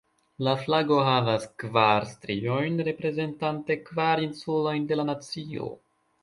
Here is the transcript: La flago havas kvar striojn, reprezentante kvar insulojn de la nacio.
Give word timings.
La 0.45 0.51
flago 0.59 0.95
havas 1.07 1.43
kvar 1.63 2.07
striojn, 2.13 2.79
reprezentante 2.87 3.79
kvar 3.91 4.23
insulojn 4.25 4.89
de 4.95 4.99
la 4.99 5.07
nacio. 5.13 5.71